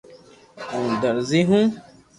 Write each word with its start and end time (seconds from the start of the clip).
ھون 0.69 0.89
درزي 1.01 1.41
ھون 1.49 1.65